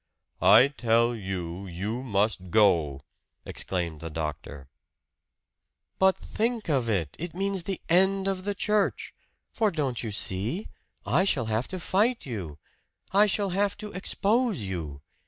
"I 0.41 0.69
tell 0.69 1.13
you 1.13 1.67
you 1.67 2.01
must 2.01 2.49
go!" 2.49 3.01
exclaimed 3.45 3.99
the 4.01 4.09
doctor. 4.09 4.67
"But 5.99 6.17
think 6.17 6.69
of 6.69 6.89
it! 6.89 7.15
It 7.19 7.35
means 7.35 7.61
the 7.61 7.79
end 7.87 8.27
of 8.27 8.43
the 8.43 8.55
church. 8.55 9.13
For 9.53 9.69
don't 9.69 10.01
you 10.01 10.11
see 10.11 10.69
I 11.05 11.23
shall 11.23 11.45
have 11.45 11.67
to 11.67 11.79
fight 11.79 12.25
you! 12.25 12.57
I 13.11 13.27
shall 13.27 13.49
have 13.51 13.77
to 13.77 13.91
expose 13.91 14.61
you! 14.61 15.03